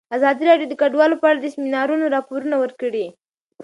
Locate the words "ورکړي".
2.59-3.05